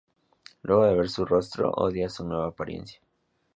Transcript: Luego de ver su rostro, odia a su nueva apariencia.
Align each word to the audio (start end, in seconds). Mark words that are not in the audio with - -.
Luego 0.63 0.85
de 0.87 0.95
ver 0.95 1.09
su 1.11 1.25
rostro, 1.25 1.69
odia 1.69 2.07
a 2.07 2.09
su 2.09 2.25
nueva 2.25 2.47
apariencia. 2.47 2.99